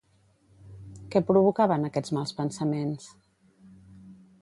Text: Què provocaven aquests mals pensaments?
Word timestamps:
Què 1.15 1.21
provocaven 1.27 1.87
aquests 1.91 2.17
mals 2.19 2.35
pensaments? 2.41 3.11